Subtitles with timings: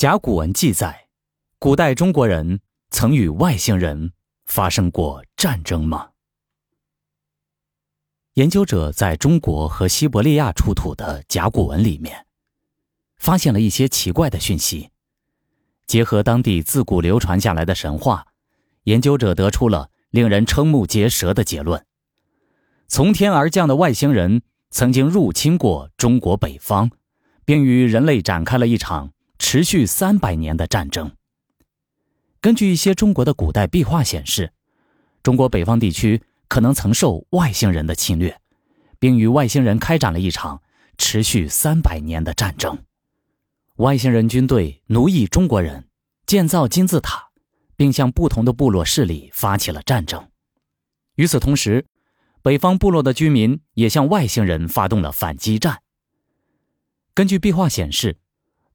[0.00, 1.08] 甲骨文记载，
[1.58, 4.14] 古代中国人曾与外星人
[4.46, 6.12] 发生过战争吗？
[8.32, 12.24] 研究者在中国和西伯利亚出土的甲骨文里面，
[13.18, 14.88] 发现了一些奇怪的讯息。
[15.86, 18.28] 结合当地自古流传下来的神话，
[18.84, 21.84] 研究者得出了令人瞠目结舌的结论：
[22.88, 24.40] 从天而降的外星人
[24.70, 26.90] 曾经入侵过中国北方，
[27.44, 29.12] 并与人类展开了一场。
[29.40, 31.10] 持续三百年的战争。
[32.42, 34.52] 根据一些中国的古代壁画显示，
[35.22, 38.38] 中国北方地区可能曾受外星人的侵略，
[39.00, 40.62] 并与外星人开展了一场
[40.98, 42.78] 持续三百年的战争。
[43.76, 45.88] 外星人军队奴役中国人，
[46.26, 47.30] 建造金字塔，
[47.76, 50.28] 并向不同的部落势力发起了战争。
[51.16, 51.86] 与此同时，
[52.42, 55.82] 北方部落的居民也向外星人发动了反击战。
[57.14, 58.18] 根据壁画显示。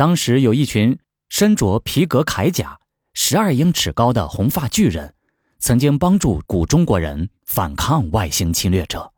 [0.00, 2.80] 当时有一群身着皮革铠甲、
[3.12, 5.14] 十二英尺高的红发巨人，
[5.58, 9.12] 曾经帮助古中国人反抗外星侵略者。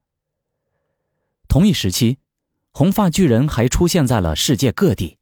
[1.47, 2.19] 同一时期，
[2.73, 5.19] 红发巨人还出现在了世界各地，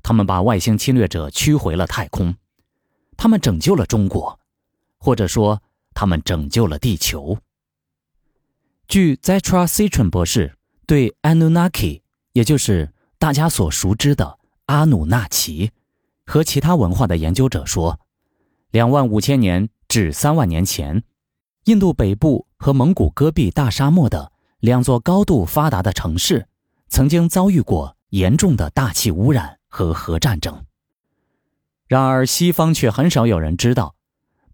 [0.00, 2.36] 他们把外星侵略者驱回了太空，
[3.16, 4.38] 他们拯救了中国，
[4.98, 5.60] 或者说
[5.92, 7.36] 他们拯救了地球。
[8.86, 14.38] 据 Zetra Citron 博士对 Anunnaki，也就是大家所熟知的。
[14.66, 15.70] 阿努纳奇
[16.24, 18.00] 和其他文化的研究者说，
[18.70, 21.02] 两万五千年至三万年前，
[21.64, 26.48] 印度北部和蒙古戈壁大沙漠的两座高度发达的城市，
[26.88, 30.64] 曾经遭遇过严重的大气污染和核战争。
[31.86, 33.94] 然而，西方却很少有人知道，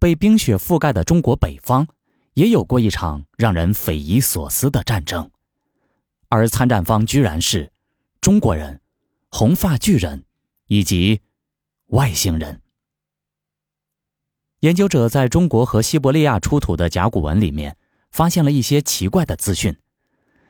[0.00, 1.86] 被冰雪覆盖的中国北方，
[2.34, 5.30] 也有过一场让人匪夷所思的战争，
[6.28, 7.70] 而参战方居然是
[8.20, 8.80] 中国人。
[9.30, 10.24] 红发巨人，
[10.66, 11.20] 以及
[11.86, 12.60] 外星人。
[14.58, 17.76] 研究者在中国和西伯利亚出土的甲骨文里面，
[18.10, 19.78] 发现了一些奇怪的资讯。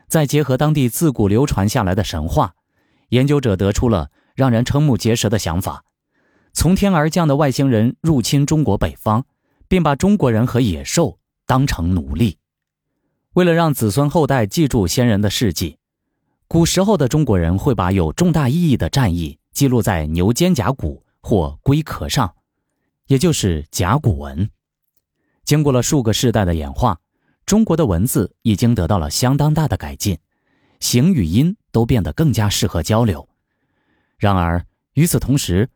[0.09, 2.54] 再结合当地自古流传下来的神话，
[3.10, 5.84] 研究者得出了让人瞠目结舌的想法：
[6.53, 9.27] 从天而降的外星人入侵中国北方，
[9.69, 12.38] 并把中国人和野兽当成奴隶。
[13.34, 15.77] 为了让子孙后代记住先人的事迹。
[16.53, 22.34] 古时候的中国人会把有重大意义的战役记录在牛肩胛骨或龟壳上，
[23.06, 24.50] 也就是甲骨文。
[25.44, 26.99] 经过了数个世代的演化，
[27.47, 30.19] 中国的文字已经得到了相当大的改进，
[30.81, 33.28] 形与音都变得更加适合交流。
[34.19, 35.71] 然而，与此同时，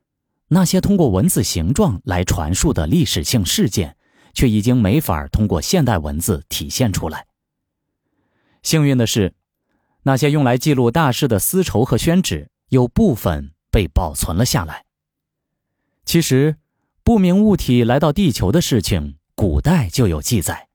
[0.49, 3.97] 那些通过文字形状来传述的历史性事件，
[4.33, 7.29] 却已经没法通过现代文字体现出来。
[8.65, 9.33] 幸运的是。
[10.07, 14.85] 那些用来记录大事的丝绸和宣纸，有部分被保存了下来。
[16.05, 16.57] 其实，
[17.03, 20.69] 不明物体来到地球的事情，古代就有记载。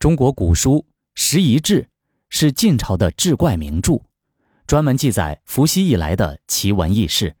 [0.00, 0.78] 中国古书
[1.14, 1.82] 《拾遗志》
[2.28, 4.02] 是晋朝的志怪名著，
[4.66, 7.36] 专门记载伏羲以来的奇闻异事。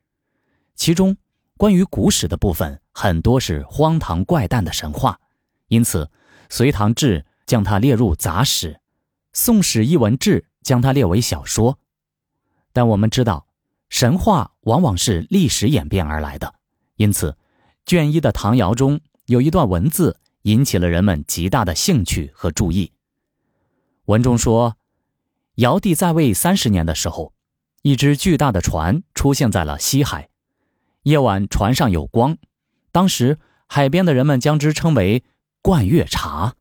[0.76, 1.16] 其中，
[1.56, 5.18] 关于古史的部分很多是荒唐怪诞的神话，
[5.66, 6.04] 因此
[6.48, 8.74] 《隋唐志》将它列入杂史，
[9.32, 10.40] 《宋史艺文志》。
[10.64, 11.78] 将它列为小说，
[12.72, 13.46] 但我们知道，
[13.88, 16.56] 神话往往是历史演变而来的。
[16.96, 17.36] 因此，
[17.86, 22.92] 卷一的唐尧中有一段文字引起了人们极大的兴趣和注意。
[24.06, 24.76] 文中说，
[25.56, 27.32] 尧帝在位三十年的时候，
[27.82, 30.30] 一只巨大的船出现在了西海，
[31.02, 32.38] 夜晚船上有光，
[32.90, 35.24] 当时海边的人们将之称为
[35.62, 36.54] “冠月茶”。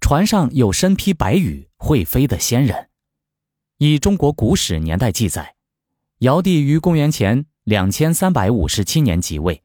[0.00, 2.88] 船上有身披白羽会飞的仙人。
[3.76, 5.54] 以中国古史年代记载，
[6.20, 9.62] 尧帝于公元前两千三百五十七年即位，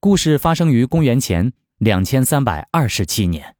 [0.00, 3.54] 故事发生于公元前两千三百二十七年，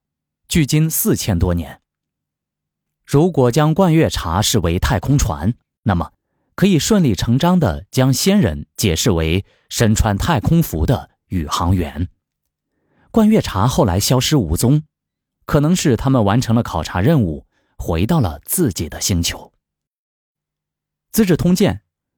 [0.48, 1.80] 距今四千多年。
[3.06, 6.12] 如果将冠月茶视为太空船，那么
[6.56, 12.08] 可以顺理成章地将仙人解释为身穿太空服的宇航员。
[13.12, 14.82] 冠月茶后来消失无踪。
[15.44, 17.46] 可能是他们完成了考察任务，
[17.82, 19.38] 回到了自己的星球。
[21.10, 21.74] 《资治通鉴》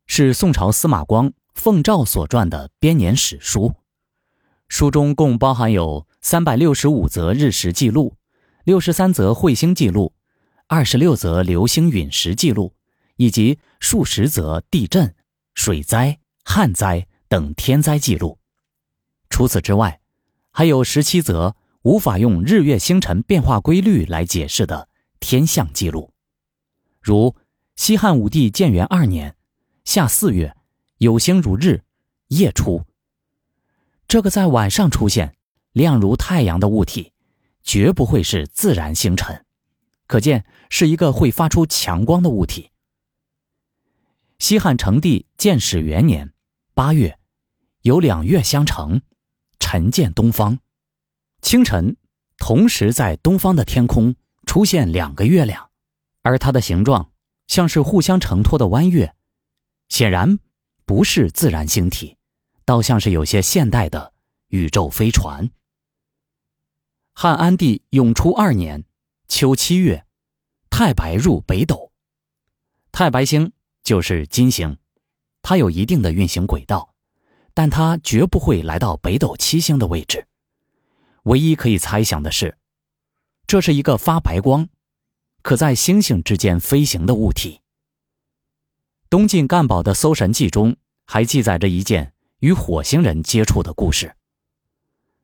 [0.07, 3.73] 是宋朝司马光、奉诏所撰的编年史书，
[4.69, 8.17] 书中共包含有三百六十五则日食记录、
[8.65, 10.13] 六十三则彗星记录、
[10.69, 12.75] 二十六则流星陨石记录，
[13.17, 15.15] 以及数十则地震、
[15.55, 18.39] 水灾、旱灾等天灾记录。
[19.31, 20.03] 除此之外，
[20.51, 21.57] 还有十七则。
[21.85, 24.89] 无法用日月星辰变化规律来解释的
[25.25, 26.13] 天象记录，
[27.01, 27.35] 如
[27.77, 29.35] 西汉武帝建元二年
[29.83, 30.55] 夏四月，
[30.99, 31.83] 有星如日，
[32.29, 32.85] 夜出。
[34.07, 35.35] 这个在晚上出现、
[35.73, 37.15] 亮如太阳的物体，
[37.63, 39.47] 绝不会是自然星辰，
[40.07, 42.71] 可见是一个会发出强光的物体。
[44.39, 46.35] 西汉成帝建始元年
[46.75, 47.19] 八月，
[47.81, 49.01] 有两月相乘，
[49.59, 50.59] 晨见东方。
[51.41, 51.97] 清晨，
[52.37, 55.71] 同时在东方的天空出现两个月亮，
[56.23, 57.11] 而它的形状
[57.47, 59.15] 像是互相承托的弯月，
[59.89, 60.39] 显然
[60.85, 62.17] 不是自然星体，
[62.65, 64.13] 倒像是有些现代的
[64.49, 65.51] 宇宙飞船。
[67.13, 68.85] 汉安帝永初二年
[69.29, 70.07] 秋七月，
[70.71, 71.93] 太白入北斗，
[72.93, 73.53] 太白星。
[73.85, 74.79] 就是金星，
[75.43, 76.95] 它有一定的运行轨道，
[77.53, 80.27] 但它绝不会来到北斗七星的位置。
[81.25, 82.57] 唯一可以猜想的是，
[83.47, 84.69] 这是一个发白光、
[85.43, 87.61] 可在星星之间飞行的物体。
[89.11, 90.77] 东晋干宝的《搜神记》中
[91.07, 94.17] 还记载着一件与火星人接触的故事。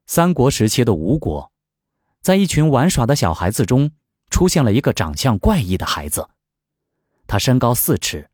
[0.06, 1.50] 三国时期的吴国，
[2.20, 3.90] 在一群玩耍的小孩子中，
[4.28, 6.28] 出现了一个长相怪异的孩子，
[7.26, 8.28] 他身高四尺。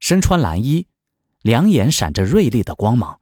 [0.00, 0.86] 身穿蓝衣，
[1.42, 3.20] 两眼闪着锐利的光芒。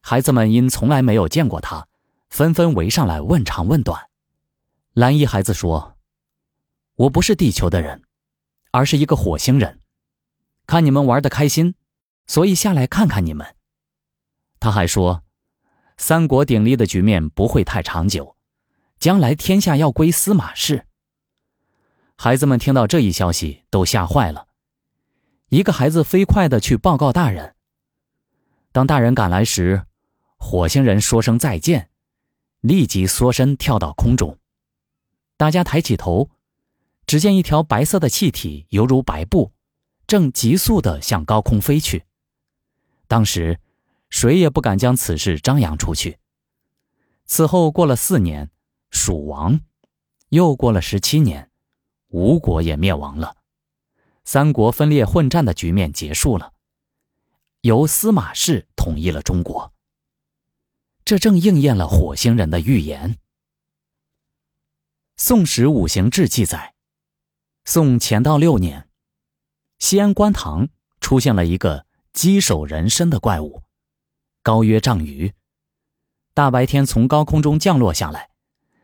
[0.00, 1.86] 孩子们因从来没有见过他，
[2.30, 4.08] 纷纷围上来问长问短。
[4.94, 5.96] 蓝衣孩子说
[6.96, 8.02] ：“我不是地球的人，
[8.72, 9.80] 而是一个火星人。
[10.66, 11.74] 看你们玩的开心，
[12.26, 13.56] 所以下来看看你们。”
[14.60, 15.24] 他还说
[15.96, 18.36] ：“三国鼎立的局面不会太长久，
[18.98, 20.86] 将来天下要归司马氏。”
[22.18, 24.48] 孩子们听到这一消息，都吓坏了。
[25.48, 27.56] 一个孩子飞快的去报告大人。
[28.72, 29.86] 当大人赶来时，
[30.36, 31.88] 火星人说声再见，
[32.60, 34.38] 立即缩身跳到空中。
[35.42, 36.30] 大家抬起头，
[37.04, 39.50] 只见一条白色的气体犹如白布，
[40.06, 42.04] 正急速的向高空飞去。
[43.08, 43.58] 当时，
[44.08, 46.20] 谁也不敢将此事张扬出去。
[47.26, 48.52] 此后过了四年，
[48.92, 49.58] 蜀亡；
[50.28, 51.50] 又过了十七年，
[52.10, 53.38] 吴国也灭亡了。
[54.24, 56.52] 三国分裂混战的局面结束了，
[57.62, 59.72] 由司马氏统一了中国。
[61.04, 63.14] 这正应验了火星人的预言。
[65.16, 66.74] 《宋史五行志》记载，
[67.64, 68.88] 宋乾道六年，
[69.78, 70.68] 西安官塘
[71.00, 73.62] 出现了一个鸡首人身的怪物，
[74.42, 75.32] 高约丈余，
[76.34, 78.30] 大白天从高空中降落下来，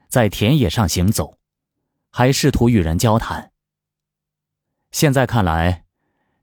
[0.08, 1.38] 在田野上行走，
[2.10, 3.52] 还试图与人交谈。
[4.92, 5.84] 现在看来，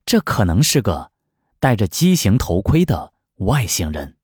[0.05, 1.11] 这可能是个
[1.59, 4.17] 戴着畸形头盔的外星人。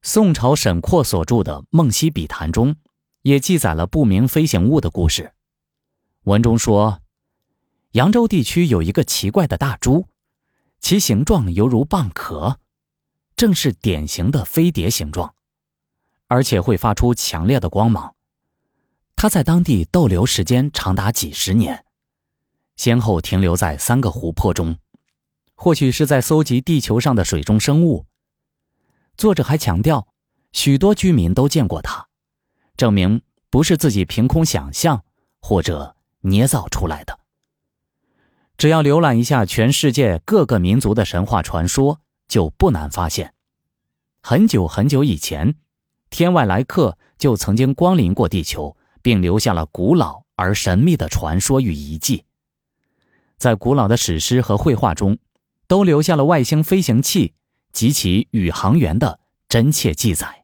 [0.00, 2.76] 宋朝沈括所著的《梦溪笔谈》中，
[3.22, 5.32] 也记载了不明飞行物的故事。
[6.24, 7.00] 文中说，
[7.92, 10.06] 扬州地区有一个奇怪的大猪，
[10.80, 12.58] 其形状犹如蚌壳，
[13.36, 15.34] 正是典型的飞碟形状，
[16.28, 18.14] 而且会发出强烈的光芒。
[19.16, 21.84] 它在当地逗留时间长达几十年，
[22.76, 24.78] 先后停留在三个湖泊中，
[25.54, 28.06] 或许是在搜集地球上的水中生物。
[29.16, 30.08] 作者还强调，
[30.52, 32.08] 许多居民都见过它，
[32.80, 35.04] 证明不是自己凭空想象
[35.42, 37.20] 或者捏造出来的。
[38.56, 43.34] 只要浏览一下全世界各个民族的神话传说，就不难发现，
[44.22, 45.56] 很久很久以前，
[46.08, 48.76] 天外来客就曾经光临过地球。
[49.02, 52.26] 并留下了古老而神秘的传说与遗迹，
[53.38, 55.16] 在古老的史诗和绘画中，
[55.66, 57.32] 都留下了外星飞行器
[57.72, 60.39] 及其宇航员的真切记载。